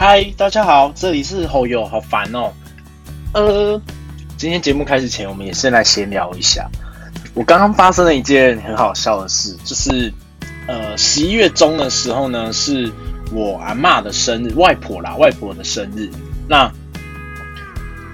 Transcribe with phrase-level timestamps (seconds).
[0.00, 2.52] 嗨，大家好，这里是侯友，好烦哦。
[3.34, 3.82] 呃，
[4.36, 6.70] 今天节目开始前，我们也先来闲聊一下。
[7.34, 10.14] 我刚刚发生了一件很好笑的事，就是
[10.68, 12.88] 呃十一月中的时候呢，是
[13.32, 16.08] 我阿妈的生日，外婆啦，外婆的生日。
[16.48, 16.70] 那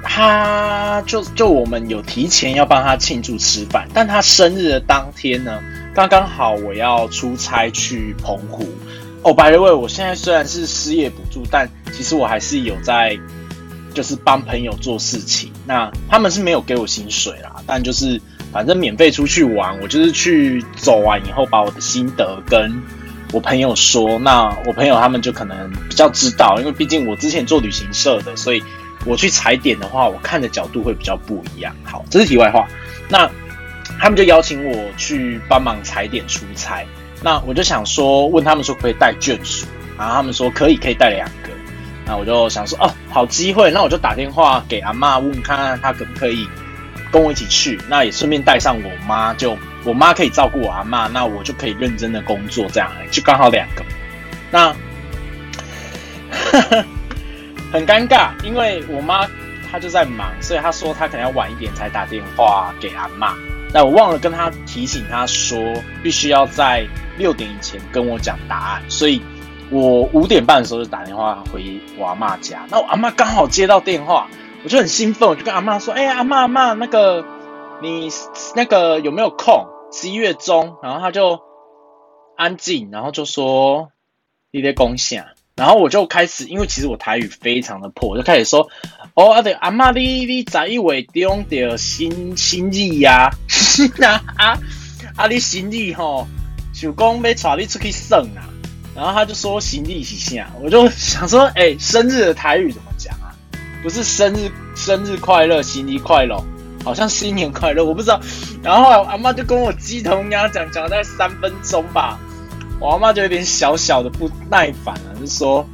[0.03, 5.61] 他就就我们有提前要帮他庆祝吃饭，但他生日的当天呢，
[5.95, 8.67] 刚刚好我要出差去澎湖。
[9.25, 13.19] 哦，by the way，我现在虽然是失业补助，但其实我还是有在，
[13.95, 15.51] 就是帮朋友做事情。
[15.67, 18.21] 那他们是没有给我薪水啦，但就是
[18.53, 22.71] 反正免费出去玩，我就是去走完以后，把我的心得跟
[23.33, 24.19] 我朋友说。
[24.19, 28.63] 那我朋友他们就可能比较知道，因为毕竟我之前做旅行社的，所以
[29.07, 31.75] 我去踩点的话，我看的角度会比较不一样。
[31.83, 32.69] 好，这是题外话。
[33.09, 33.27] 那
[33.99, 36.85] 他们就邀请我去帮忙踩点出差。
[37.25, 41.49] 那我就想说，问他们说可以带眷属，然后他们说可以，可以带两个。
[42.05, 46.47] 那我就想说，哦，好机会，那我就打电话给阿妈问看看他可不可以
[47.11, 53.83] 跟我一起去，那也顺便带上我妈，就我妈可以照顾我阿妈，那我就可以认真的工作，这样就刚好两个。
[54.51, 54.69] 那
[57.73, 59.27] 很尴尬，因为我妈
[59.73, 63.35] 她就在忙，所以她说她可能要晚一点才打电话给阿妈。
[63.75, 65.59] 那我忘了跟他提醒他说，
[66.03, 66.87] 必须要在。
[67.17, 69.23] 六点以前跟我讲答案，所以
[69.71, 72.67] 我五点半的时候就打电话回我阿妈家。
[72.69, 74.27] 那我阿妈刚好接到电话，
[74.65, 77.25] 我就很兴奋，我就跟阿妈说：“哎呀，阿妈阿妈，那个
[77.81, 78.11] 你
[78.57, 79.65] 那个有没有空？
[79.93, 81.41] 十一月中。”然后他就
[82.37, 83.93] 安静，然后就说
[84.51, 88.69] ：“你在贡献。”然后我就开始，因为其实我台语非常的破，我就开始说
[89.15, 93.31] ：“哦，阿对阿妈，你你在一位中的心心意呀，
[93.65, 94.59] 是啊啊
[95.17, 96.29] 啊，你行李吼。”
[96.75, 98.51] 就讲被带你出去省啊，
[98.97, 103.31] 然后他就说行李是啥，我就想说，哎，生日的台语怎么讲啊？
[103.81, 106.37] 不是生日生日快乐，行李快乐，
[106.85, 108.21] 好像新年快乐，我不知道。
[108.61, 112.19] 然后阿妈就跟我鸡同鸭讲，讲了大概三分钟吧，
[112.81, 115.65] 我阿妈就有点小小的不耐烦了，就说，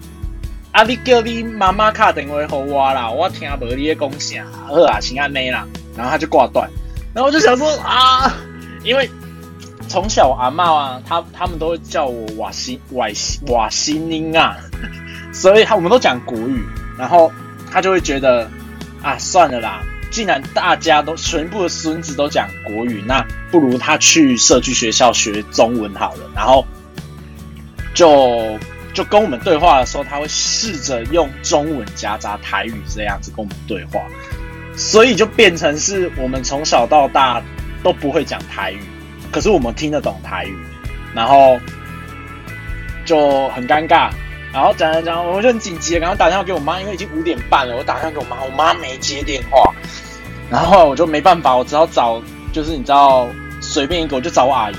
[0.70, 6.68] 啊，你叫你妈妈卡电话给我啦，我听无你的讲啥，好啊，请安内啦，然后他就挂断，
[7.14, 8.34] 然后我就想说啊，
[8.82, 9.10] 因为。
[9.88, 14.56] 从小阿妈啊，他他们都会叫我瓦西瓦西瓦西宁啊，
[15.34, 16.64] 所以他我们都讲国语，
[16.96, 17.32] 然后
[17.72, 18.48] 他就会觉得
[19.02, 26.30] 啊，算了啦，既然大家都全部的孙子都讲国语，那不如他去社区学校学中文好了。
[26.36, 26.64] 然后
[27.92, 28.56] 就
[28.94, 34.00] 就跟我们对话的时候，他会试着用中文夹杂台语这样子跟我们对话，
[34.76, 37.42] 所以就变成是我们从小到大
[37.82, 38.80] 都不会讲台语。
[39.32, 40.56] 可是我们听得懂台语，
[41.14, 41.56] 然后
[43.04, 44.10] 就很尴尬，
[44.52, 49.72] 然后讲讲讲，我就很紧急的，赶快打电话给我妈，因为已经五点半了，我打电话给我妈，我妈没接电话，
[50.50, 52.20] 然后我就没办法，我只好找，
[52.52, 53.28] 就是你知道，
[53.60, 54.74] 随便一个我就找我阿姨，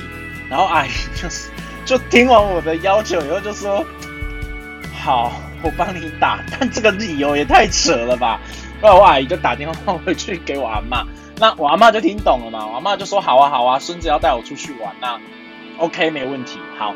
[0.50, 1.50] 然后阿姨就是
[1.86, 3.86] 就听完我的要求以后就说，
[5.02, 5.32] 好，
[5.62, 8.38] 我帮你打，但这个理由也太扯了吧，
[8.90, 11.06] 后我阿姨就打电话回去给我阿妈。
[11.38, 15.20] 那我阿妈就听懂了嘛，我阿妈就说好啊好啊，孙子要带我出去玩，那
[15.78, 16.60] OK 没问题。
[16.78, 16.94] 好，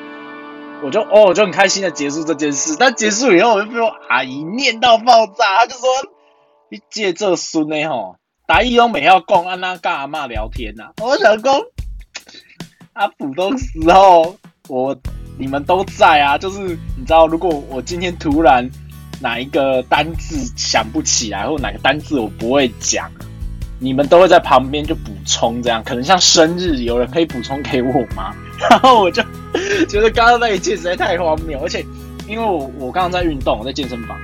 [0.83, 2.75] 我就哦我就很开心的结束这件事。
[2.79, 5.87] 但结束以后，我就被我阿姨念到爆炸，她就说
[6.69, 10.91] 你借这孙呢吼，打一拢每要讲安那跟阿妈聊天呐。
[11.01, 11.59] 我想讲，
[12.93, 14.35] 阿普通时候
[14.67, 14.95] 我
[15.39, 18.69] 你们都在啊，就是你知道，如果我今天突然
[19.19, 23.09] 哪一个单字想不起来，或哪个单字我不会讲。
[23.77, 28.33] 你们都会在旁边就补充，这样可能像生日，有人可以补充给我吗？
[28.69, 29.21] 然后我就
[29.87, 31.85] 觉得刚刚那一切实在太荒谬，而且
[32.25, 34.17] 因为我我刚刚在运动，我在健身房，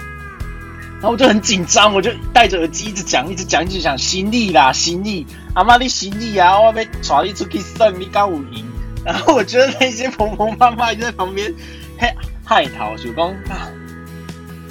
[0.94, 8.66] 然后我就很紧张，我就戴着耳机一直讲，一直讲，一直讲心力啦，心力，阿妈你心力啊，我被带你出去胜，你刚有赢。
[9.04, 11.54] 然后我觉得那些婆婆妈妈就在旁边
[11.98, 12.08] 嘿
[12.46, 13.68] 害讨，就讲啊，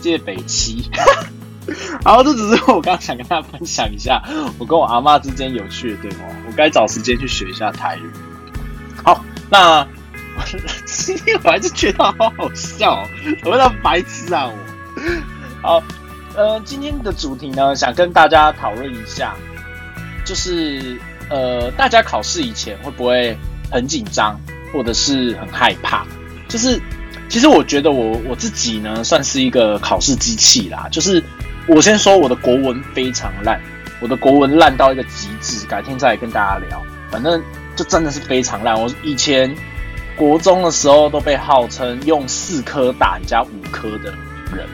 [0.01, 0.91] 借北七。
[2.05, 4.21] 然后这只是我刚刚想跟大家分享一下
[4.59, 6.25] 我跟我阿妈之间有趣的对话。
[6.47, 8.11] 我该找时间去学一下台语。
[9.05, 9.87] 好，那
[10.37, 10.43] 我
[10.87, 13.07] 今天我还是觉得好好笑，
[13.45, 14.59] 我那白痴啊我。
[15.63, 15.83] 好，
[16.35, 19.35] 呃，今天的主题呢，想跟大家讨论一下，
[20.25, 20.99] 就是
[21.29, 23.39] 呃，大家考试以前会不会
[23.71, 24.41] 很紧张，
[24.73, 26.05] 或者是很害怕？
[26.49, 26.81] 就是
[27.31, 31.25] 其实我觉得我我自己呢，算是一个考试机器啦，就是。
[31.69, 33.61] 我先说我的国文非常烂，
[34.01, 36.83] 我的国文烂到一个极致，改天再来跟大家聊。
[37.11, 37.41] 反正
[37.77, 38.75] 就真的是非常烂。
[38.81, 39.55] 我以前
[40.17, 44.11] 国中的时候都被号称用四科打人家五科的
[44.57, 44.67] 人，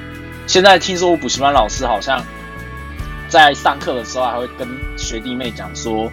[0.46, 2.24] 现在听说我补习班老师好像
[3.28, 4.66] 在上课的时候还会跟
[4.96, 6.10] 学弟妹讲说，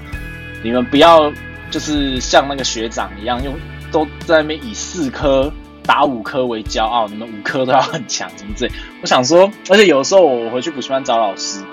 [0.64, 1.32] 你们不要
[1.72, 3.56] 就是像那个学长一样，用
[3.90, 8.74] 都在那边以四科打五科为骄傲，你们五科都要很强，什么之类。
[9.02, 11.64] 我想说，而且有时候我回去补习班找老师，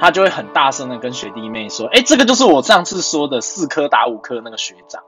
[0.00, 5.02] 他就会很大声的跟学弟妹说，哎，这个就是我上次说的四科打五科那个学长。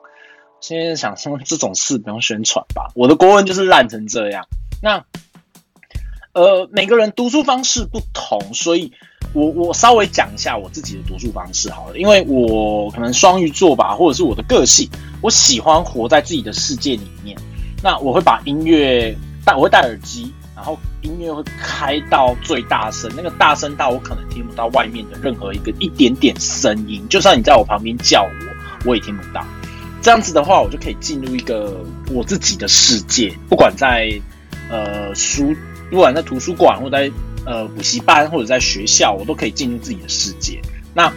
[0.61, 4.47] 现在想说这种事不用宣传吧，我的国文就是烂成这样。
[4.83, 5.05] 那。
[6.33, 8.93] 呃，每个人读书方式不同，所以
[9.33, 11.97] 我我稍微讲一下我自己的读书方式好了。
[11.97, 14.87] 因为我可能双鱼座吧，或者是我的个性，
[15.23, 17.35] 我喜欢活在自己的世界里面。
[17.83, 29.45] 那我会把音乐戴，我会戴耳机，然后音乐会开到最大声，那个大声到我可能听不到外面的任何一个一点点声音，就算你在我旁边叫我，我也听不到。
[30.03, 31.81] 这样子的话，我就可以进入一个
[32.13, 34.11] 我自己的世界，不管在
[34.71, 35.55] 呃书。
[35.89, 37.09] 不管在图书馆，或在
[37.45, 40.61] 呃补习班，或者在学校，我都可以进入自己的世界。
[40.93, 41.13] 那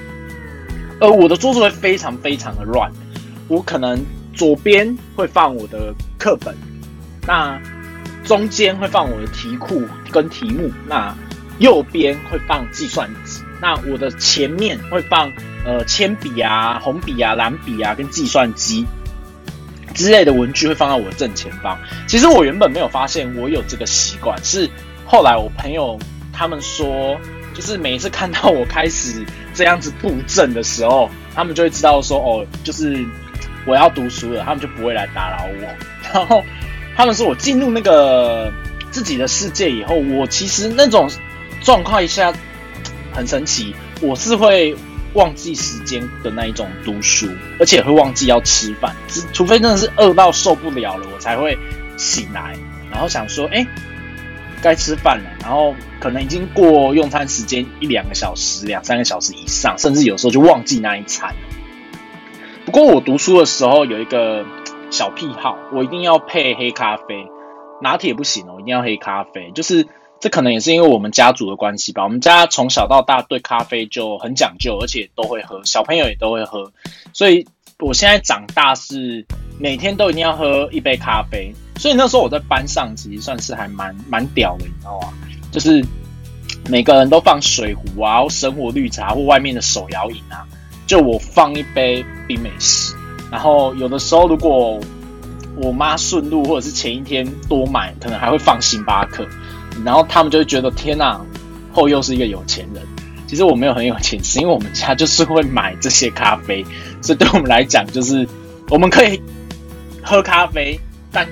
[1.00, 2.91] 呃，我的桌子会非常非常的乱，
[3.47, 4.00] 我可能
[4.39, 6.56] 左边会放我的课本，
[7.27, 7.62] 那
[8.24, 11.13] 中间会放我的题库跟题目，那
[11.57, 15.30] 右边会放计算机，那我的前面会放
[15.65, 18.86] 呃铅笔啊、红笔啊、蓝笔啊跟计算机。
[19.94, 21.77] 之类的文具会放在我的正前方。
[22.07, 24.69] 其实我原本没有发现我有这个习惯，是
[25.06, 26.00] 后来我朋友
[26.31, 27.19] 他们说，
[27.53, 33.06] 就是每一次看到我开始这样子布阵的时候，他们就会知道说，哦，就是
[33.65, 35.67] 我要读书了，他们就不会来打扰我。
[36.13, 36.44] 然后
[36.95, 38.51] 他们说我进入那个
[38.91, 41.09] 自己的世界以后，我其实那种
[41.61, 42.33] 状况一下
[43.13, 44.75] 很神奇，我是会。
[45.15, 47.27] 忘记时间的那一种读书，
[47.59, 51.57] 而且会忘记要吃饭，只除非真的是饿到受不了了，我才会
[51.97, 52.55] 醒来，
[52.91, 53.65] 然后想说，哎，
[54.62, 55.23] 该吃饭了。
[55.41, 61.33] 然后可能已经过用餐时间一两个小时、两三个小时以上，甚至有时候就忘记那一餐。
[62.69, 64.45] 不过我读书的时候有一个
[64.92, 67.25] 小癖好，我一定要配黑咖啡，
[67.81, 69.88] 拿铁不行哦，一定要黑咖啡，就是。
[70.21, 72.04] 这可能也是因为我们家族的关系吧。
[72.04, 76.69] 我们家从小到大对咖啡就很讲究，而且都会喝，小朋友也都会喝。
[77.13, 77.48] 所以
[77.80, 79.25] 我现在长大是
[79.57, 81.54] 每天都一定要喝一杯咖啡。
[81.77, 85.13] 所以那时候我在班上其实算是还蛮蛮屌的，你知道吗？
[85.54, 85.81] 就是
[86.69, 90.45] 每个人都放水壶啊，生活绿茶或外面的手摇饮啊，
[90.89, 92.95] 就我放一杯冰美式。
[93.31, 94.80] 然后有的时候如果
[95.56, 99.24] 我妈顺路或者是前一天多买，可能还会放星巴克。
[99.86, 101.21] 然后他们就会觉得天哪，
[101.71, 102.83] 后又是一个有钱人。
[103.27, 106.65] 其实我没有很有钱，是因为我们家就是会买这些咖啡，
[107.03, 108.27] 所以对我们来讲，就是
[108.69, 109.21] 我们可以
[110.01, 110.80] 喝咖啡，
[111.12, 111.27] 但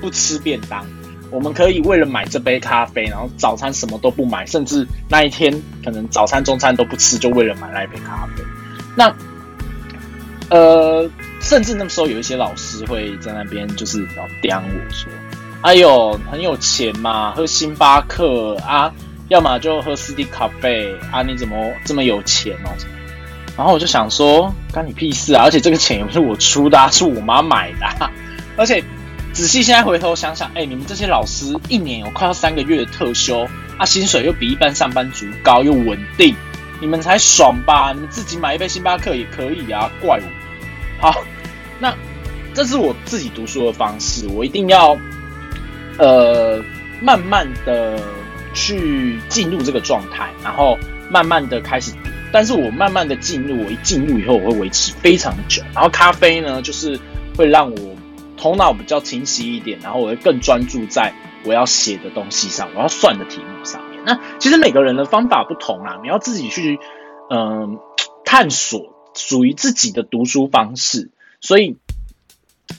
[0.00, 0.84] 不吃便当。
[1.30, 5.54] 我们可以为了买这杯咖啡，然后早餐什么都不买，甚至那一天
[5.84, 8.42] 可能早餐、中餐都不吃，就为了买那一杯咖啡。
[8.94, 9.14] 那
[10.50, 11.08] 呃，
[11.40, 15.10] 甚至那时候有一些老师会在那边就是要刁我说。
[15.62, 18.92] 哎呦，很有钱嘛，喝星巴克啊，
[19.28, 21.56] 要么就喝斯蒂咖啡啊，你怎么
[21.86, 22.70] 这么有钱哦？
[23.56, 25.44] 然后我就想说，干你屁事啊！
[25.44, 28.10] 而且这个钱也不是我出的，啊是我妈买的。
[28.58, 28.82] 而且
[29.32, 36.34] 仔细现在回头想想，哎，你们这些老师一年有快要三个月的特休啊，薪水又比一般上班族高又稳定，
[36.80, 37.92] 你们才爽吧？
[37.94, 41.00] 你们自己买一杯星巴克也可以啊，怪我。
[41.00, 41.22] 好，
[41.78, 41.94] 那
[42.52, 44.96] 这是我自己读书的方式，我一定要。
[45.96, 46.60] 呃，
[47.00, 48.02] 慢慢的
[48.52, 50.76] 去进入这个状态，然后
[51.08, 51.92] 慢慢的开始。
[52.32, 55.62] 但是我慢慢的进入，我一进入以后，我会维持非常久。
[55.72, 56.98] 然后咖啡呢，就是
[57.36, 57.96] 会让我
[58.36, 61.14] 头脑比较清晰一点，然后我会更专注在
[61.44, 63.80] 我要写的东西上，我要算的题目上。
[64.04, 66.78] 那其实每个人的方法不同啊，你要自己去
[67.30, 67.78] 嗯
[68.24, 71.76] 探索属于自己的读书方式，所以。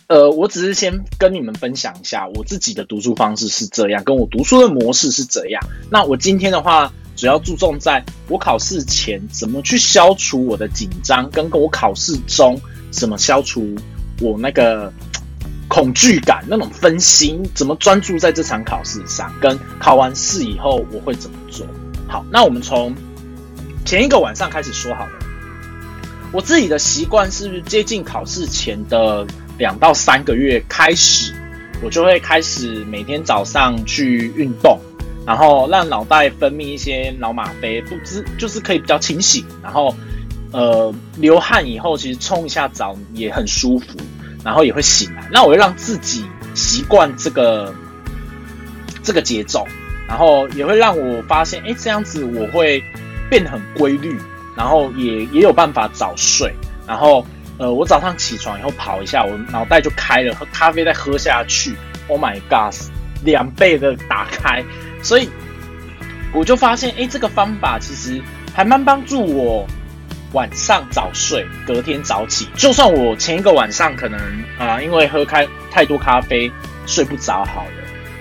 [0.07, 5.61] 呃，我只是先跟你们分享一下我自己的读书方式是这样，跟我读书的模式是这样。
[5.91, 13.75] 那我今天的话，主要注重在我考试前怎么去消除我的紧张，跟跟我考试中怎么消除
[14.21, 14.91] 我那个
[15.67, 21.65] 恐惧感、那种分心，怎么专注在这场考试上，跟考完试以后我会怎么做。
[22.07, 22.93] 好，那我们从
[23.85, 25.11] 前一个晚上开始说好了。
[26.31, 29.25] 我自己的习惯是接近考试前的。
[29.57, 31.33] 两到三个月开始，
[31.81, 34.77] 我就会开始每天早上去运动，
[35.25, 39.45] 然后让脑袋分泌一些脑吗啡，不知就是可以比较清醒。
[39.63, 39.95] 然后，
[40.51, 43.97] 呃，流汗以后其实冲一下澡也很舒服，
[44.45, 45.27] 然后也会醒来。
[45.29, 47.75] 那我会让自己习惯这个
[49.03, 49.67] 这个节奏。
[50.07, 52.79] 然后也会让我发现，哎，这样子我会
[53.27, 54.15] 变得很规律，
[54.55, 56.53] 然后也也有办法早睡，
[56.85, 57.25] 然后
[57.57, 61.75] 呃，我早上起床以后跑一下，我脑袋就开了，喝咖啡再喝下去
[62.07, 62.75] ，Oh my God，
[63.23, 64.63] 两倍的打开，
[65.01, 65.27] 所以
[66.31, 68.21] 我就发现，哎，这个方法其实
[68.53, 69.65] 还蛮帮助我
[70.35, 72.49] 晚上早睡，隔天早起。
[72.57, 74.19] 就算我前一个晚上可能
[74.59, 76.51] 啊，因为喝开太多咖啡
[76.85, 77.71] 睡不着，好了。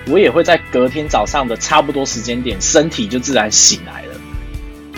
[0.06, 4.14] 我也会在隔天早上的差不多时间点，身体就自然醒来了，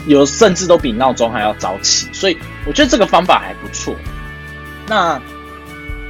[0.06, 3.96] 有甚至都比闹钟还要早起，所以我觉得这个方法还不错。
[4.86, 5.18] 那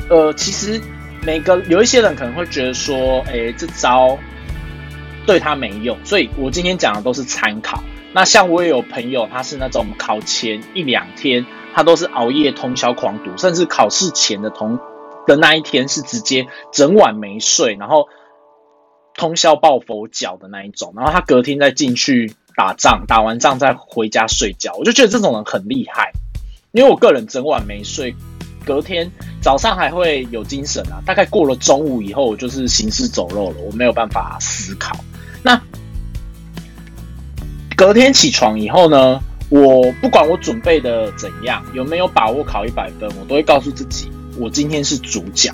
[0.08, 0.80] 呃，其实
[1.22, 4.18] 每个有一些人可能会觉得说，哎，这招
[5.26, 7.82] 对他没用，所以我今天讲的都是参考。
[8.12, 14.78] 那像我也有朋友，他是那种考前一两天，他都是熬夜通宵狂读，甚至考试前的同
[15.26, 18.08] 的那一天是直接整晚没睡，然后。
[19.18, 26.12] 通宵抱佛脚的那一种，然后他隔天再进去打仗，打完仗再回家睡觉，我就觉得这种人很厉害。
[26.72, 28.14] 因为我个人整晚没睡，
[28.66, 31.00] 隔天早上还会有精神啊。
[31.06, 34.94] 大概过了中午以后，我就是行尸走肉了，我没有办法思考。
[35.46, 35.62] 那
[37.76, 45.52] 隔天起床以后呢，我不管我准备的怎样，有没有把握考一百分，我都会告诉自己，我今天是主角，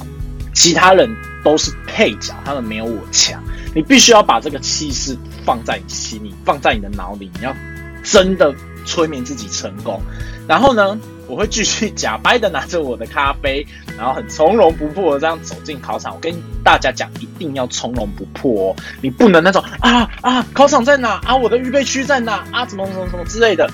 [0.55, 3.39] 其他人都是配角，他们没有我强。
[3.75, 7.55] 你必须要把这个气势放在你心里，放在你的脑里，你要
[8.03, 8.55] 真的
[8.87, 10.01] 催眠自己成功。
[10.49, 16.15] 然后呢，我会继续假掰的拿着我的咖啡，然后很从容不迫的这样走进考场。
[16.15, 21.35] 我跟大家讲，一定要从容不迫哦，你不能那种啊啊，考场在哪啊？
[21.35, 22.67] 我的预备区在哪啊？
[22.67, 23.71] 怎么怎么怎么之类的，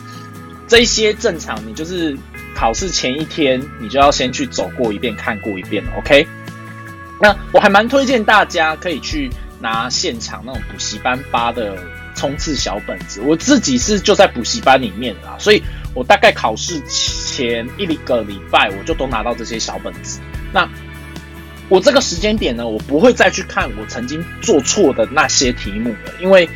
[0.67, 2.17] 这一些正常，你就是
[2.55, 5.83] 考试前一天，你就要先去走过一遍，看过一遍。
[5.99, 6.27] OK，
[7.21, 9.31] 那我还蛮推荐大家可以去。
[9.61, 11.77] 拿现场那种补习班发的
[12.15, 15.61] 冲刺小本子，我自己是就在补习班里面啦，所以
[15.99, 20.21] 我大概考试前一个礼拜我就都拿到这些小本子。
[20.53, 20.69] 那
[21.69, 26.49] 我这个时间点呢，我不会再去看我曾经做错的那些题目了，因为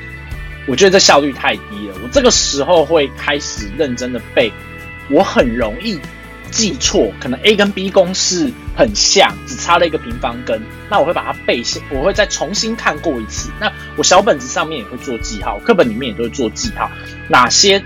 [0.68, 1.96] 我觉得这效率太低了。
[2.04, 4.52] 我这个时候会开始认真的背，
[5.10, 5.98] 我很容易。
[6.50, 10.60] 记错，可能 A 跟 B 公式很像，只差了一个平方根。
[10.90, 13.50] 那我会把它背下，我会再重新看过一次。
[13.58, 16.90] 那我小本子上面也会做记号，课本里面也都会做记号。
[17.26, 17.82] 哪些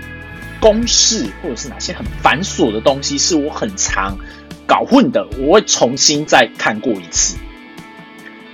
[0.59, 4.17] 公式或者是哪些很繁琐的东西是我很常
[4.65, 7.37] 搞混的，我会重新再看过一次。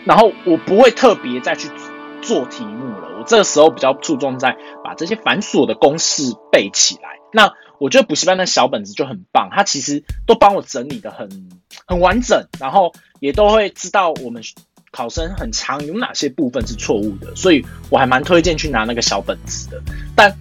[0.05, 1.69] 然后我不会特别再去
[2.21, 3.19] 做题目了。
[3.19, 7.19] 我这个时候比较注重在把这些繁琐的公式背起来。
[7.31, 11.49] 那我觉得补习班的小本子就很棒，它其实都帮我整理的很
[11.87, 14.43] 很完整，然后也都会知道我们
[14.91, 19.81] 考生很长有哪些部分是错误的，所以我还蛮推荐去拿那个小本子的。
[20.15, 20.31] 但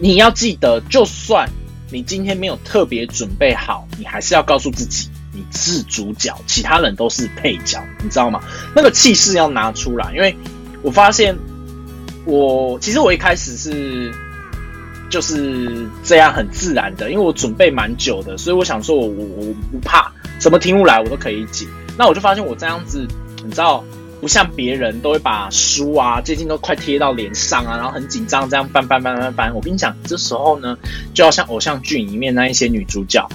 [0.00, 1.48] 你要记得，就算
[1.90, 8.40] 你今天没有特别准备好，你还是要告诉自己你是主角，其他人都是配角，你知道吗？
[8.74, 10.36] 那个气势要拿出来，因为
[10.82, 11.36] 我发现
[12.24, 14.14] 我其实我一开始是。
[15.08, 20.10] 就是这样很自然的，因为我准备蛮久的，所以我想说，我我我不怕
[20.40, 21.64] 什么题目来，我都可以解。
[21.96, 23.06] 那我就发现我这样子，
[23.44, 23.84] 你知道，
[24.20, 29.54] 不像别人都会把书啊、最近都快贴到脸上啊，然后很紧张这样翻翻翻翻翻。
[29.54, 30.76] 我跟你讲，这时候呢，
[31.14, 33.28] 就要像偶像剧里面那一些女主角，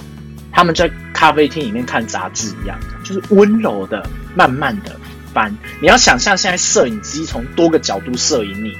[0.50, 4.94] 她们在咖啡厅里面看杂志一样，就是温柔的、慢慢的
[5.32, 5.56] 翻。
[5.80, 8.72] 你要想象现在摄影机从多个角度摄影你。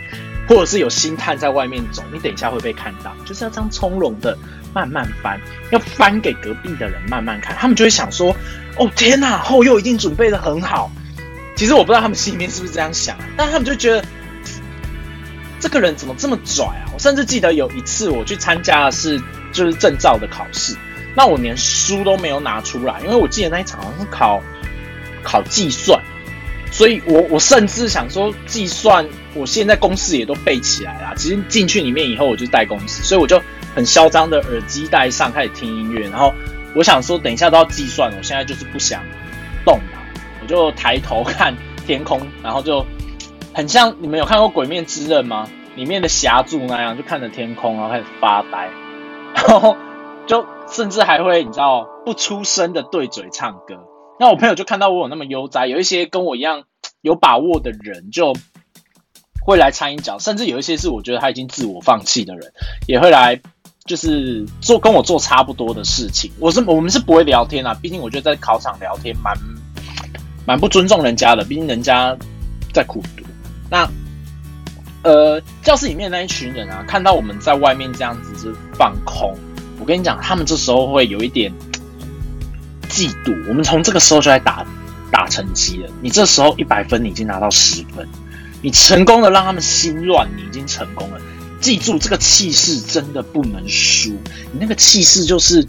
[0.48, 4.36] 或者是有星探在外面走，你等一下会被看到，就是要这样从容的
[4.74, 5.40] 慢慢翻，
[5.70, 8.34] 要翻给隔壁的人慢慢看，他们就会想说
[8.76, 10.90] ：“哦天哪，后又一定准备的很好。”
[11.62, 14.04] 其实我不知道他们心里面是不是这样想，但他们就觉得
[15.60, 16.90] 这个人怎么这么拽啊！
[16.92, 19.16] 我甚至记得有一次我去参加的是
[19.52, 20.74] 就是证照的考试，
[21.14, 24.42] 那我连书都没有拿出来，因为我记得那一场好像是考
[25.22, 26.02] 考计算。
[26.72, 31.14] 所以，我我甚至想说，计算我现在公式也都背起来了。
[31.16, 33.40] 其实进去里面以后，我就带公式，所以我就
[33.72, 36.08] 很嚣张的耳机戴上，开始听音乐。
[36.08, 36.34] 然后
[36.74, 39.00] 我想说，等一下都要计算，我现在就是不想
[39.64, 40.01] 动了，
[40.42, 41.54] 我就抬头看
[41.86, 42.84] 天空，然后就
[43.54, 45.48] 很像你们有看过《鬼面之刃》吗？
[45.74, 48.68] 里面的霞柱那样，就看着天空，然后开始发呆，
[49.34, 49.74] 然后
[50.26, 53.86] 就甚至还会你知道不出声的对嘴唱歌。
[54.20, 56.64] 那我朋友就看到我有那么悠哉，有一些跟我一样
[57.00, 58.34] 有把握的人就
[59.40, 62.52] 会来参一脚，甚至有一些是我觉得他已经自我放弃的人，
[62.86, 63.40] 也会来
[63.86, 66.30] 就是做跟我做差不多的事情。
[66.38, 69.34] 我是我们是不会聊天啊，毕竟我觉得在考场聊天蛮
[70.44, 72.16] 蛮不尊重人家的，毕竟人家
[72.72, 73.24] 在苦读。
[73.70, 73.88] 那
[75.02, 79.36] 呃，教室里面那一群人啊，看到我们在外面这样子是放空，
[79.78, 81.52] 我跟你讲，他们这时候会有一点
[82.88, 83.48] 嫉妒。
[83.48, 84.66] 我们从这个时候就在打
[85.10, 85.90] 打成绩了。
[86.00, 88.06] 你这时候一百分，你已经拿到十分，
[88.60, 91.20] 你成功的让他们心乱，你已经成功了。
[91.60, 94.10] 记住，这个气势真的不能输。
[94.52, 95.66] 你那个气势就是。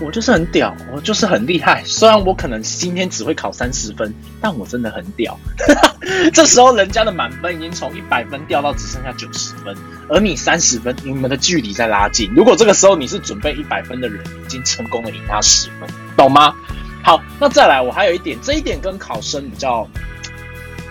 [0.00, 1.82] 我就是很屌，我就是很厉害。
[1.84, 5.36] 虽然我可能今天只会考三十分，但我真的很屌。
[6.32, 9.76] 这时候人家的满分已经从一百分掉到只剩下九十分，
[10.08, 12.30] 而你三十分，你们的距离在拉近。
[12.32, 16.54] 如果这个时候你是准备一百分的人，已经成功的赢他十分，懂吗？
[17.02, 19.88] 好，那再来，我还有一点，这一点跟考生比较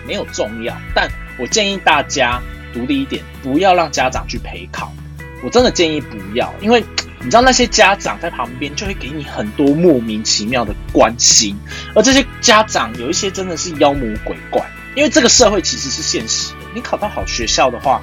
[0.06, 2.42] 没有重要，但我建议大家
[2.74, 4.92] 独立一点，不要让家长去陪考。
[5.42, 6.84] 我真的建议不要，因为。
[7.20, 11.56] 你知道那些家长在旁边就会给你很多莫名其妙的关心，
[11.94, 14.64] 而这些家长有一些真的是妖魔鬼怪。
[14.94, 18.02] 因为这个社会其实是现实的，你考到好学校的话，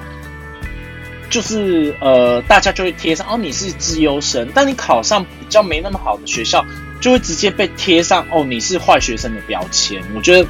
[1.28, 6.64] 就是呃，大家就会贴上哦你是资优生；但你考上比较没那么好的学校，
[7.00, 10.02] 就会直接被贴上哦你是坏学生的标签。
[10.14, 10.48] 我觉得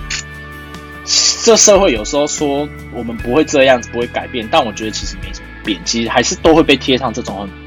[1.42, 7.65] 这社会有时候说我们不会这样子，不会改变，但我觉得其实没什么变，其实还是都会被贴上这种很。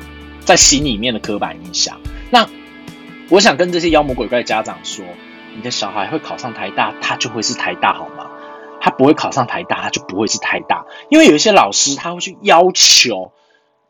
[0.49, 2.01] 在心里面的刻板印象。
[2.31, 2.49] 那
[3.29, 5.05] 我想跟这些妖魔鬼怪的家长说：，
[5.55, 8.25] 你的小孩会考上台大，他就会是台大，好吗？
[8.81, 10.83] 他不会考上台大，他就不会是台大。
[11.11, 13.31] 因为有一些老师他会去要求，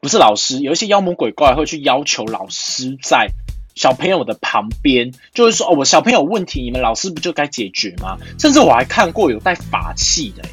[0.02, 3.30] 不是老师，有一些妖魔鬼怪会去要求老师在
[3.74, 8.18] 小朋友的旁边，就是说，哦，我小朋友问题，你们老师不就该解决吗？
[8.38, 10.44] 甚至我还看过有带法器的，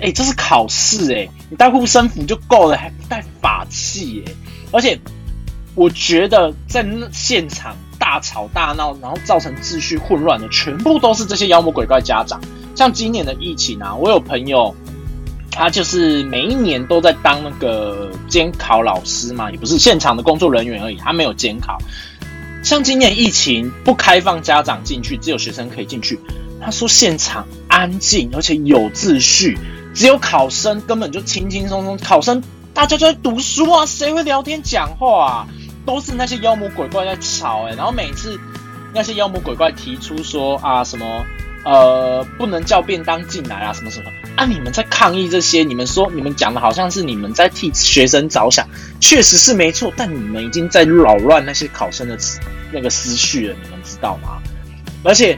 [0.00, 4.32] 哎，这是考试，哎，你带护身符就够了，还不带法器，哎，
[4.72, 4.98] 而且。
[5.74, 12.40] 我觉得在现场大吵大闹，然后造成秩序混乱的，全部都是这些妖魔鬼怪家长。
[12.74, 14.74] 像今年的疫情啊，我有朋友，
[15.50, 21.78] 他就是每一年都在当那个监考老师嘛，也不是现场的工作人员而已，他没有监考。
[22.62, 26.18] 像今年疫情不开放家长进去，只有学生可以进去。
[26.60, 29.58] 他说现场安静而且有秩序，
[29.94, 32.42] 只有考生根本就轻轻松松，考生
[32.74, 35.46] 大家都在读书啊，谁会聊天讲话啊？
[35.84, 38.38] 都是那些妖魔鬼怪在吵哎，然后每次
[38.94, 41.24] 那些妖魔鬼怪提出说啊什么
[41.64, 44.06] 呃不能叫便当进来啊什么什么
[44.36, 48.66] 啊你们在抗议这些，你们说你们讲的好像是你们在替学生着想，
[49.00, 52.16] 确实是没错，但你们已经在扰乱那些考生的
[52.72, 54.40] 那个思绪了，你们知道吗？
[55.02, 55.36] 而且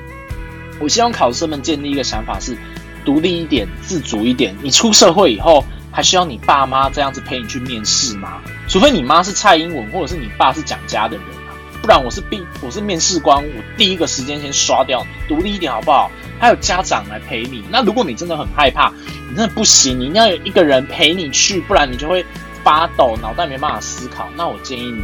[0.78, 2.54] 我希望考生们建立一个想法是
[3.02, 4.54] 独立一点、自主一点。
[4.62, 5.64] 你出社会以后。
[5.94, 8.42] 还需要你爸妈这样子陪你去面试吗？
[8.68, 16.10] 除非你妈是蔡英文，或者是你爸是蒋家的人啊，不然我是必我是面试官，我第一个时间先刷掉你，独立一点好不好？
[16.40, 17.62] 还有家长来陪你。
[17.70, 18.92] 那如果你真的很害怕，
[19.30, 22.26] 你真的不行，你一定要有一个人陪你去，不然你就会
[22.64, 24.28] 发抖，脑袋没办法思考。
[24.36, 25.00] 那我建议你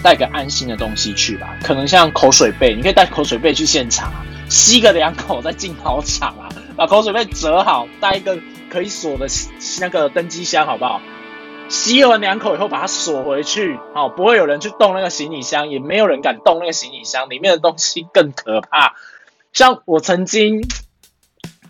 [0.00, 4.12] 带个安心的东西去吧，可能像口水杯，你可以带口水杯去现场，
[4.48, 8.38] 吸个两口再进考场啊，把口水杯折好，带一个。
[8.70, 9.26] 可以锁的
[9.80, 11.02] 那个登机箱，好不好？
[11.68, 18.94] 吸了两口以后，把它锁回去，好，不会有人去动那个行李箱，也没有人敢动那个行李箱，里面的东西更可怕。
[19.52, 20.62] 像我曾经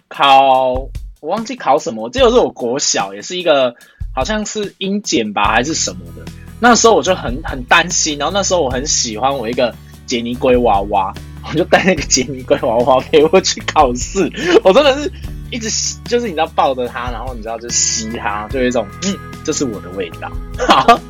[0.08, 0.72] 考，
[1.20, 3.74] 我忘记考什么，这就是我国小，也是一个
[4.14, 6.24] 好像是英检吧，还是什么的。
[6.60, 9.74] 那时候我就很很担心，然后那时候我很喜欢我一个
[10.06, 11.12] 杰尼龟娃娃，
[11.46, 14.30] 我就带那个杰尼龟娃娃陪我去考试，
[14.64, 15.12] 我真的是。
[15.50, 20.30] 一直吸，就是你知道抱着它，然后你知道就吸它，就有一种嗯，这是我的味道。
[20.58, 21.00] 好，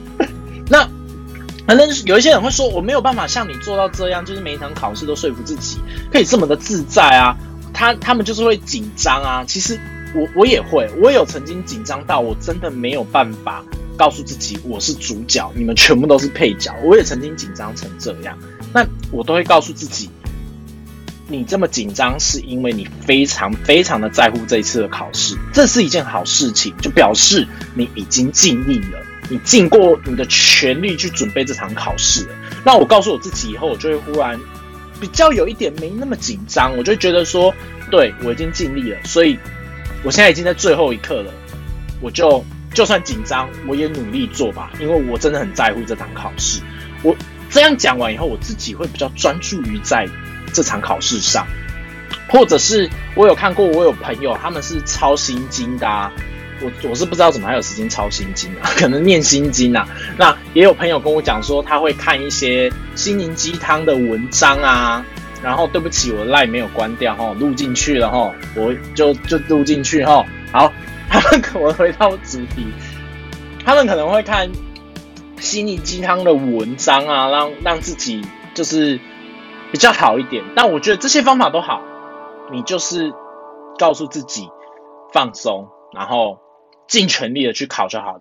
[0.68, 0.88] 那
[1.66, 5.78] 反正有一些人会说，我没有办法像你做到这样，就是每一场考试都说服自己
[6.10, 7.36] 可以这么的自在啊。
[7.72, 9.44] 他他们就是会紧张啊。
[9.46, 9.78] 其实
[10.14, 13.64] 我我也会，我有曾经紧张到我真的没有办法
[13.96, 16.74] 告诉自己我是主角，你们全部都是配角。
[16.82, 18.36] 我也曾经紧张成这样，
[18.74, 20.10] 那我都会告诉自己。
[21.30, 32.34] 你这么紧张，是因为你非常非常的在乎这一次的考试，这是一件好事情，就表示你已经尽力了，你尽过你的全力去准备这场考试了。
[32.64, 34.38] 那我告诉我自己以后，我就会忽然
[35.00, 37.54] 比较有一点没那么紧张，我就觉得说，
[37.92, 39.38] 对我已经尽力了，所以
[40.02, 41.32] 我现在已经在最后一刻了，
[42.00, 46.60] 我就就算紧张，我也努力做吧，因为我真的很在乎这场考试。
[47.04, 47.14] 我
[47.48, 50.08] 这样讲完以后，我自己会比较专注于在。
[50.52, 51.46] 这场考试上，
[52.28, 56.12] 或者是我有看过，我有朋友他们是抄心经的，啊，
[56.60, 59.88] 我我是不知道怎么还有时间抄心经啊， 可能念心经啊。
[60.16, 65.04] 那也有朋友跟我讲说，他会看一些心灵鸡汤的文章啊。
[65.42, 70.22] 然后对不起，我的 line 没有关掉哈，录进去了哈，我就就录进去哈。
[70.52, 70.70] 好，
[71.08, 72.66] 他们可 能回到主题，
[73.64, 74.50] 他们可能会看
[75.38, 78.20] 心灵鸡汤的文章啊，让让自己
[78.52, 79.00] 就是
[79.72, 80.44] 比较好一点。
[80.54, 81.82] 但我觉得这些方法都好，
[82.52, 83.12] 你就是
[83.78, 84.48] 告诉自己
[85.12, 86.38] 放松，然后
[86.88, 88.20] 尽全力的去考就好，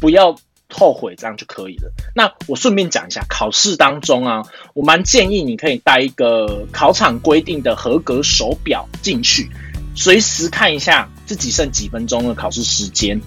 [0.00, 0.36] 不要。
[0.70, 1.90] 后悔这样就可以了。
[2.14, 4.42] 那我顺便讲一下，考试当中啊，
[4.74, 9.48] 我蛮建议你可以带一个考场规定的合格手表进去，
[9.96, 13.18] 随时看一下自己剩几分钟的考试时间。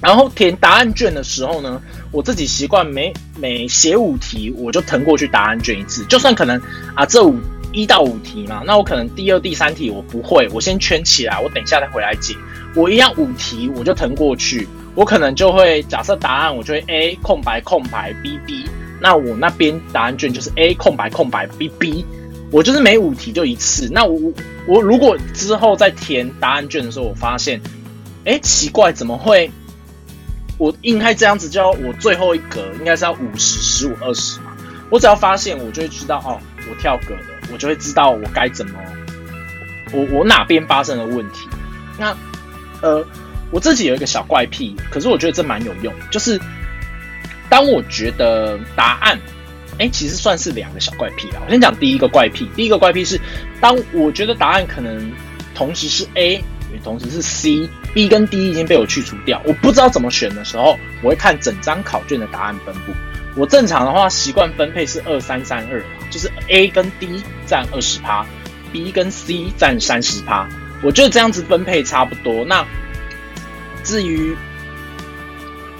[0.00, 1.80] 然后填答案卷的时候呢，
[2.10, 6.04] 我自己习惯每每写五题，我就腾过去答案卷一次。
[6.06, 6.60] 就算可能
[6.94, 7.36] 啊，这五
[7.72, 12.34] 一到五题嘛，那我可能第二、第三题我不会，我先圈起来，我等一下再回来解。
[12.76, 14.68] 我一样五题，我就腾过去。
[14.94, 18.64] 我可能就会假设答案，我就会 A 空白空白 B B，
[19.00, 22.04] 那我那边答案卷就是 A 空白空白 B B，
[22.52, 23.88] 我就是每五题就一次。
[23.90, 24.32] 那我
[24.68, 27.60] 我如果之后再填答案卷的时候，我发现，
[28.24, 29.50] 哎，奇怪，怎么会？
[30.58, 34.56] 我应该这样子叫我最后一格应该是要五十十五二十嘛？
[34.90, 36.40] 我只要发现，我就会知道哦，
[36.70, 38.78] 我跳格了，我就会知道我该怎么，
[39.92, 41.48] 我我哪边发生了问题。
[41.98, 42.16] 那
[42.80, 43.04] 呃。
[43.50, 45.94] 我自己有一个小怪癖，可是我觉得这蛮有用。
[46.10, 46.40] 就是
[47.48, 49.16] 当我觉得答案，
[49.78, 51.40] 哎，其实算是两个小怪癖啦。
[51.44, 52.50] 我先讲第一个怪癖。
[52.56, 53.20] 第一个怪癖是，
[53.60, 55.12] 当我觉得答案可能
[55.54, 62.92] 同时是 A，也同时是 C B 跟 D 已经被我去除掉，我不知道怎么选的时候，我会看整张考卷的答案分布。
[63.36, 68.26] 我正常的话习惯分配是二三三二，就是 A 跟 D 占二十趴
[68.72, 70.48] ，B 跟 C 占三十趴。
[70.82, 72.44] 我觉得这样子分配差不多。
[72.44, 72.66] 那
[73.82, 74.36] 至于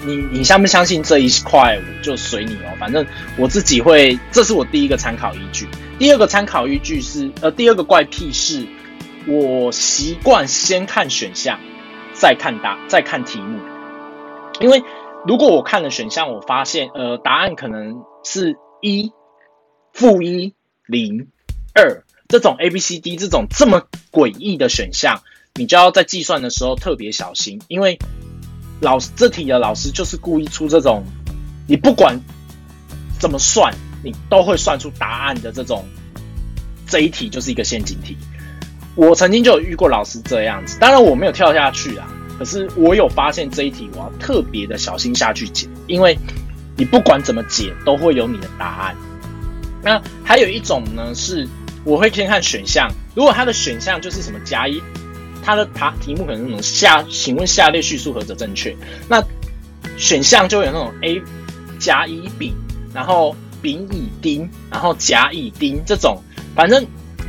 [0.03, 2.75] 你你相不相信这一块，就随你哦。
[2.79, 3.05] 反正
[3.37, 5.67] 我自己会，这是我第一个参考依据。
[5.97, 8.65] 第二个参考依据是，呃，第二个怪癖是，
[9.27, 11.57] 我习惯先看选项，
[12.19, 13.59] 再看答，再看题目。
[14.59, 14.83] 因为
[15.27, 19.11] 如果我看了选项，我发现，呃，答案可能是一、
[19.93, 20.53] 负一、
[20.87, 21.27] 零、
[21.73, 25.21] 二这种 A、B、C、D 这种这么诡异的选项。
[25.55, 27.97] 你就要在计算的时候特别小心，因为
[28.81, 31.03] 老师这题的老师就是故意出这种，
[31.67, 32.19] 你不管
[33.19, 33.73] 怎么算，
[34.03, 35.85] 你都会算出答案的这种。
[36.87, 38.15] 这一题就是一个陷阱题。
[38.95, 42.07] 我曾经就有遇过老师这样子，当然我没有跳下去啊，
[42.39, 46.17] 可是我有发现这一题我要特别的小心下去解，因为
[46.77, 48.95] 你不管怎么解都会有你的答案。
[49.83, 51.47] 那还有一种呢，是
[51.83, 54.81] 我会先看选项，如果它的选项就是什么甲乙。
[55.47, 58.75] 它的答题目可能是那种下，请问下列叙述何者正确？
[59.07, 59.23] 那
[59.95, 61.21] 选项就有那种 A
[61.77, 62.51] 甲乙丙，
[62.91, 66.19] 然后丙乙丁，然后甲乙丁这种，
[66.55, 66.83] 反正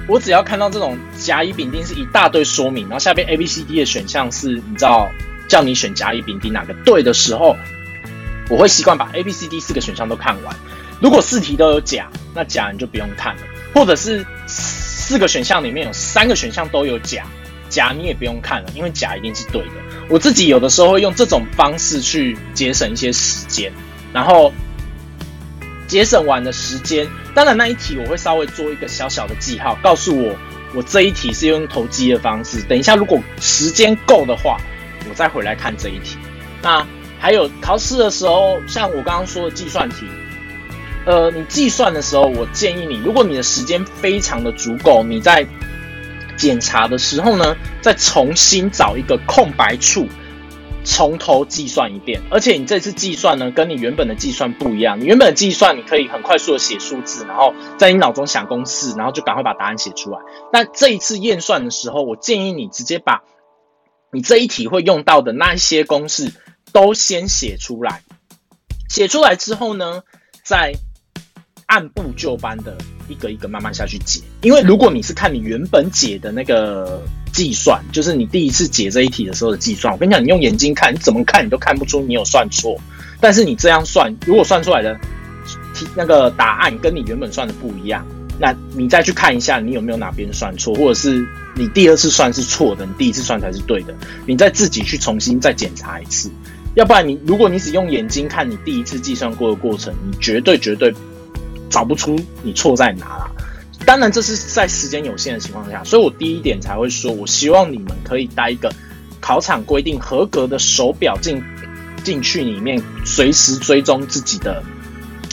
[0.09, 5.11] 我只要看到这种甲乙丙丁是一大堆说明，然后下边 A B C D 的选项是你知道
[5.49, 7.57] 叫你选甲乙丙丁哪个对的时候，
[8.49, 10.55] 我会习惯把 A B C D 四个选项都看完。
[11.01, 13.43] 如果四题都有甲，那甲你就不用看了；
[13.75, 17.25] 或者是四个选项里面有三个选项都有甲。
[17.69, 19.73] 甲你也不用看了，因为甲一定是对的。
[20.09, 23.73] 我自己有的时候会用这种方式去节省一些时间，
[24.13, 24.53] 然后
[25.89, 30.37] 节省完的时间，当然那一题我会稍微做一个小小的记号，告诉我
[30.77, 32.61] 我这一题是用投机的方式。
[32.65, 34.59] 等一下如果时间够的话，
[35.09, 36.19] 我再回来看这一题。
[36.63, 36.87] 那
[37.19, 40.07] 还有考试的时候，像我刚刚说的计算题，
[41.07, 45.47] 呃，你计算的时候，我建议你，如果你的时间非常的足够，你在
[46.37, 50.07] 检查的时候呢，再重新找一个空白处，
[50.87, 52.23] 从头计算一遍。
[52.31, 54.99] 而且你这次计算呢，跟你原本的计算不一样。
[54.99, 60.19] 你原本的计算，你可以很快速的写数字，然后在你脑中想公式，然后就赶快把答案写出来。
[60.53, 63.25] 那这一次验算的时候，我建议你直接把
[64.13, 66.33] 你这一题会用到的那一些公式
[66.73, 68.03] 都先写出来。
[68.89, 70.03] 写出来之后呢，
[70.43, 70.73] 再
[71.67, 72.77] 按部就班的。
[73.09, 77.01] 一个一个慢慢下去解，因为如果你是看你原本解的那个
[77.37, 82.75] 计算，就是你第一次解这一题的时候的计算，我跟你讲，你用眼睛看，你怎么看你都看不出你有算错。
[83.21, 84.99] 但是你这样算，如果算出来的
[85.75, 88.07] 题那个答案跟你原本算的不一样，
[88.41, 91.23] 那你再去看一下你有没有哪边算错，或者是
[91.55, 93.95] 你第二次算是错的，你第一次算才是对的，
[94.27, 96.31] 你再自己去重新再检查一次。
[96.75, 100.95] 要不然你如果你只用眼睛看你第一次计算过的过程，你绝对绝对。
[101.69, 103.31] 找不出你错在哪啦。
[103.87, 108.71] 当然这是在时间有限的情况下，所以我第一点才会说，我希望你们可以带一个
[109.21, 111.41] 考场规定合格的手表进
[112.03, 114.61] 进去里面，随时追踪自己的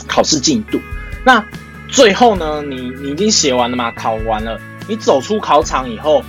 [0.07, 0.79] 考试进度。
[1.25, 1.43] 那
[1.89, 3.91] 最后呢，你你已经写完了吗？
[3.93, 6.23] 考完了，你走出考场以后，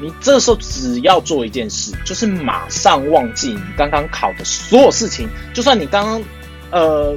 [0.00, 5.28] 你这时候只要做一件事，就是马上忘记你刚刚考的所有事情。
[5.52, 6.22] 就算你刚刚
[6.70, 7.16] 呃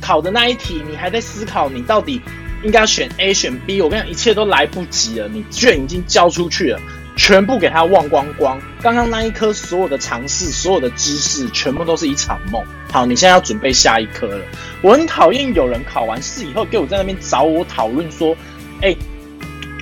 [0.00, 2.20] 考的那一题，你还在思考你到底
[2.66, 5.28] 应该选 A 选 B，我跟你讲，一切都来不及了。
[5.28, 6.80] 你卷已经交出去了，
[7.16, 8.60] 全部给他忘光光。
[8.82, 12.60] 刚刚那一科所有的尝试，所有的知识，全部都是一场梦。
[12.90, 14.44] 好，你现在要准备下一科了。
[14.82, 18.36] 我很讨厌有人考完试以后给我在那边找我讨论说，
[18.82, 18.96] 哎。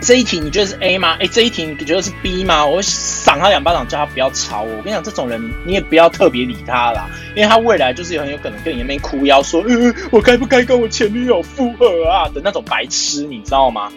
[0.05, 1.17] 这一题你觉得是 A 吗？
[1.19, 2.67] 哎，这一题你觉得是 B 吗？
[2.67, 4.71] 我会赏他两巴掌，叫他不要吵我。
[4.77, 12.29] 我跟你讲，这种人你也不要特别理他啦，因为他未来就是很有可能跟你那边哭腰说，嗯，我该不该跟我前女友复合啊？
[12.35, 13.91] 的那种白痴，你知道吗？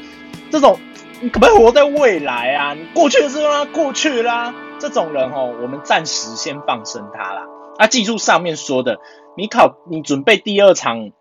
[0.50, 0.80] 这种
[1.20, 2.74] 你可不可以活在未来啊？
[2.74, 4.56] 你过去的事啊，过去啦。
[4.80, 7.42] 这种人哦，我们暂时先放生他啦。
[7.78, 8.98] 啊，记住上面说的，
[9.36, 11.12] 你考你准备第二场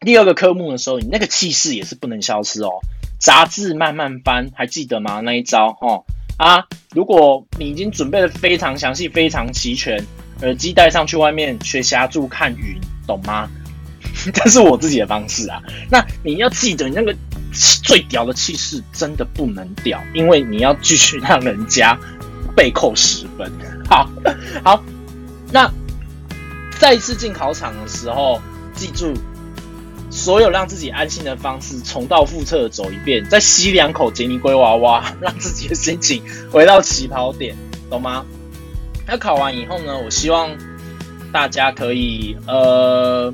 [0.00, 2.80] 第二个科目的时候，你那个气势也是不能消失哦。
[3.18, 5.20] 杂志慢慢翻，还记得吗？
[5.20, 6.04] 那一招哈
[6.36, 6.66] 啊！
[6.94, 10.02] 如果你已经准备的非常详细、非常齐全，
[10.42, 13.48] 耳机戴上去外面学霞柱看云，懂吗？
[14.32, 15.62] 这是我自己的方式啊。
[15.90, 17.14] 那你要记得，你那个
[17.82, 21.98] 最屌的气势真的不能掉，因为你要继续让人家
[22.54, 23.50] 被扣十分。
[23.88, 24.08] 好
[24.62, 24.82] 好，
[25.52, 25.70] 那
[26.78, 28.40] 再一次进考场的时候，
[28.74, 29.14] 记住。
[30.16, 37.54] 所有让自己安心的方式，重蹈覆辙的走一遍，再吸两口杰尼龟娃娃， 让自己的心情回到起跑点，
[37.90, 38.24] 懂吗？
[39.06, 39.96] 那考完以后呢？
[39.98, 40.50] 我希望
[41.30, 43.32] 大家可以呃，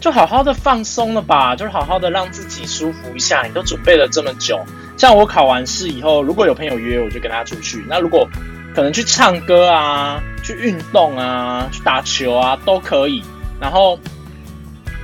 [0.00, 3.42] 就好好的放松了吧，就是好好的让自己舒服一下。
[3.42, 4.58] 你都准备了这么久，
[4.96, 7.84] 像我考完试以后，如果有朋友约，我就跟他出去。
[7.88, 8.26] 那如果
[8.74, 13.24] 可能去唱歌啊，去运动啊，去打球啊，都可以。
[13.60, 13.98] 然后。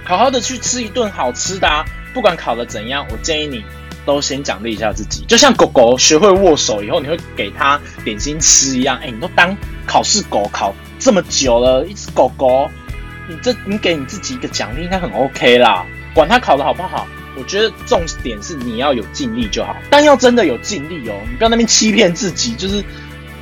[0.04, 3.64] 好好的去吃一顿好吃的，啊，不管考的怎样，我建议你
[4.04, 5.24] 都先奖励一下自己。
[5.28, 8.98] 就像狗狗学会握手以后，你会给它点心吃一样。
[9.02, 12.68] 哎，你都当考试狗考这么久了，一只狗狗，
[13.28, 15.86] 你这你给你自己一个奖励应该很 OK 啦。
[16.12, 19.76] 管它考的好不好，我觉得重点是你要有尽力就好。
[19.88, 22.84] 但要真的有尽力哦，你不要那边欺骗自己，就是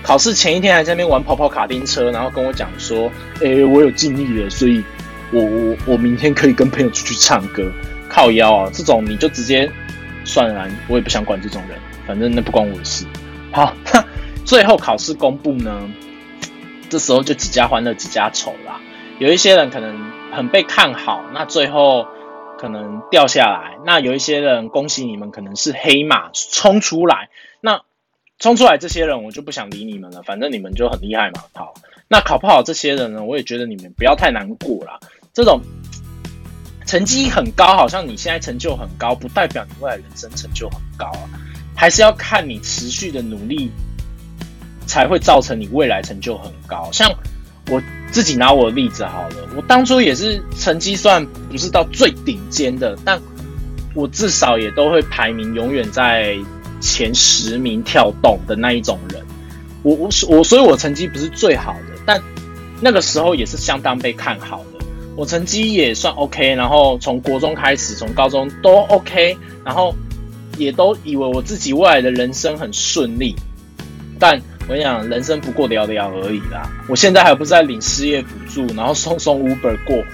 [0.03, 3.11] 考试前一天还在那边玩跑跑卡丁车，然后跟我讲说，
[3.43, 4.85] 哎，我有尽力了，所以。
[5.33, 7.71] 我我我明天可以跟朋友出去唱歌，
[8.09, 8.71] 靠腰啊！
[8.73, 9.71] 这种你就直接
[10.25, 13.07] 算了，我也不想管这种人，反正那不关我的事。
[13.53, 13.75] 好，
[14.45, 15.89] 最后考试公布呢，
[16.89, 18.81] 这时候就几家欢乐几家愁啦。
[19.19, 22.07] 有一些人可能很被看好，那最后
[22.59, 27.29] 可能掉下来；那有一些人恭喜你们，可能是黑马冲出来。
[27.61, 27.83] 那
[28.39, 31.43] 冲出来这些人，我就不想理你们了，反正你们就很厉害嘛。
[31.53, 31.75] 好，
[32.09, 34.99] 那考不好这些人呢，我也觉得你们不要太难过了。
[35.41, 35.59] 这种
[36.85, 41.25] 成绩很高，好像你现在成就很高，不代表你未来人生成就很高啊，
[41.75, 43.71] 还是要看你持续的努力，
[44.87, 46.91] 才会造成你未来成就很高。
[46.93, 47.11] 像
[47.71, 47.81] 我
[48.13, 53.19] 自己拿我的例子好了，我当初也是成绩算不是到最顶尖的，但
[53.95, 56.37] 我至少也都会排名永远在
[56.83, 59.25] 前十名跳动的那一种人。
[59.83, 62.21] 我我我，所以我成绩不是最好的，但
[62.83, 64.80] 那个时候也是相当被看好的。
[65.17, 69.95] 我成绩也算 OK，然后从国中开始，从高中都 OK，然后
[70.57, 73.35] 也都以为我自己未来的人生很顺利。
[74.19, 76.71] 但我跟你讲，人生不过寥寥而已啦。
[76.89, 80.05] 我现在还不是在领失业补助，然后送送 Uber 过活。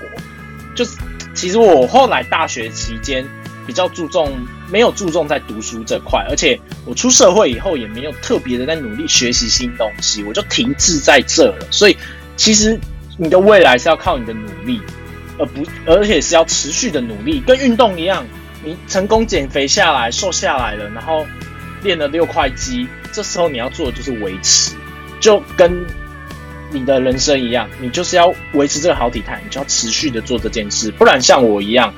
[0.74, 0.96] 就是
[1.34, 3.24] 其实我后来大学期间
[3.66, 4.32] 比较注重，
[4.72, 11.66] 没有注重在读书这块，而且我出社会以后也没有特别的在努力学习新东西，我就停滞在这了。
[11.70, 11.96] 所以
[12.36, 12.80] 其实。
[13.16, 14.80] 你的未来是要靠你的努力，
[15.38, 18.24] 而不而且是要持续的努力，跟运动一样。
[18.64, 21.24] 你成功减肥下来、瘦下来了，然后
[21.82, 24.74] 练了六块肌，这时候你要做的就是维持，
[25.20, 25.86] 就跟
[26.72, 31.94] 你的人生一样，你就是要维持这个好体态，你就要持续的做这件事，不然像我一样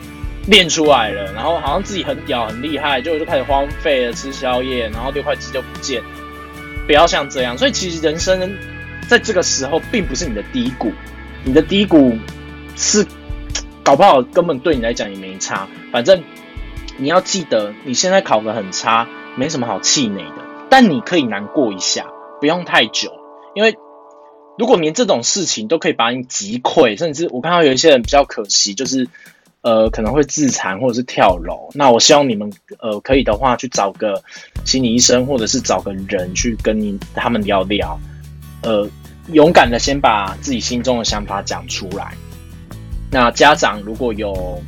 [0.46, 6.02] 练出来了，然后好像自己很屌、很厉害，就就开始荒废了，吃宵夜，然后六块肌就不见。
[6.86, 8.56] 不要像这样，所以其实人生。
[9.08, 10.92] 在这个时候，并不是你的低谷，
[11.42, 12.16] 你的低谷
[12.76, 13.06] 是
[13.82, 15.66] 搞不好根本对你来讲也没差。
[15.90, 16.22] 反正
[16.98, 20.44] 你要记得，你现在考得很差，没什么好气馁的。
[20.68, 22.06] 但你可以难过一下，
[22.38, 23.10] 不用太久，
[23.54, 23.74] 因为
[24.58, 29.08] 如果连这种事情都可以把你击溃，甚至我看到有一些人比较可惜，就是
[29.62, 31.70] 呃可能会自残或者是跳楼。
[31.72, 34.22] 那我希望你们呃可以的话，去找个
[34.66, 37.98] 心理医生，或者是找个人去跟你他们聊聊。
[38.62, 38.88] 呃，
[39.32, 42.12] 勇敢的先把自己心中的想法讲出来。
[43.10, 44.62] 那家长如果有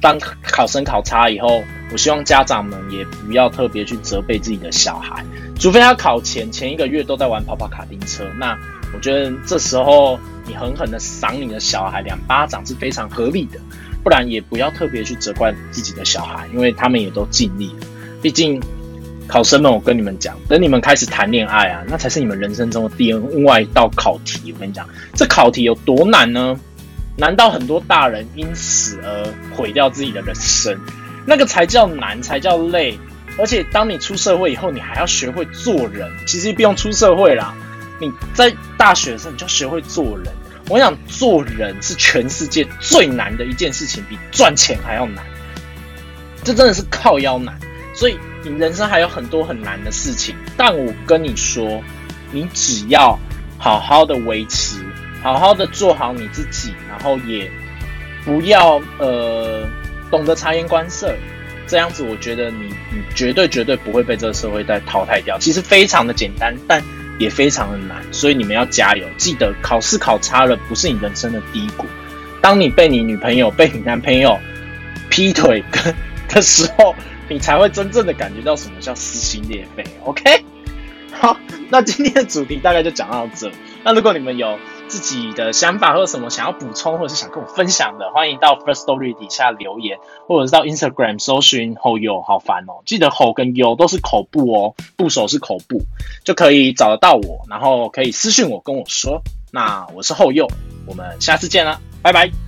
[0.00, 5.24] 当考生考差以后，我希望家长们也不要特别去责备自己的小孩，
[5.58, 8.56] 除非他考前前一个月都在玩跑跑卡丁车，那
[8.94, 13.58] 我觉得这时候你狠狠的赏你的小孩两巴掌是非常合理的，
[14.02, 17.86] 不然也不要特别去责怪自己的小孩，因为他们也都尽力了。
[18.22, 18.60] 毕竟
[19.28, 24.52] 考生们，我跟你们讲，等你们开始谈恋爱啊，那才是你们人生中的另外一道考题。
[24.52, 26.58] 我跟你讲，这考题有多难呢？
[27.16, 30.78] 难道很多大人因此而毁掉自己的人生？
[31.26, 32.98] 那个才叫难，才叫累。
[33.38, 36.10] 而且当你出社会以后，你还要学会做人。
[36.26, 37.54] 其实不用出社会啦，
[38.00, 40.26] 你在大学的时候你就学会做人。
[40.68, 45.24] 我想做人是全世界最难的一件事情，比赚钱还要难。
[46.44, 47.58] 这真的是靠腰难。
[47.94, 51.82] 所以你人生还有很多很难的事情，但我跟你说，
[52.32, 53.18] 你只要
[53.58, 54.76] 好好的维持。
[55.22, 57.50] 好好的做好你自己，然后也
[58.24, 59.66] 不要呃
[60.08, 61.12] 懂得察言观色，
[61.66, 65.36] 这样子我觉得你你绝对绝对不会被这个社会再淘汰掉。
[65.36, 66.80] 其实非常的简单，但
[67.18, 69.04] 也非常的难，所以你们要加油。
[69.16, 71.86] 记得考试考差了不是你人生的低谷，
[72.40, 74.38] 当你被你女朋友、被你男朋友
[75.10, 75.92] 劈腿跟
[76.28, 76.94] 的时候，
[77.28, 79.84] 你才会真正的感觉到什么叫撕心裂肺。
[80.04, 80.44] OK，
[81.12, 81.36] 好，
[81.70, 83.50] 那今天的主题大概就讲到这。
[83.82, 84.58] 那如果你们有
[84.88, 92.82] 自己的想法或者什么想要补充，或者是想跟我分享的，欢迎到 First Story 底下留言，或者是到 Instagram 搜寻后友，好烦哦！
[92.84, 95.82] 记得吼跟友都是口部哦，部首是口部，
[96.24, 99.22] 就可以找得到我，然后可以私信我跟我说。
[99.52, 100.48] 那我是后佑，
[100.86, 102.45] 我们下次见了，拜拜。